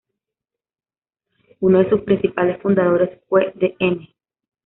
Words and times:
Uno 1.59 1.77
de 1.77 1.89
sus 1.91 2.01
principales 2.01 2.59
fundadores 2.59 3.19
fue 3.29 3.53
Dn. 3.53 4.07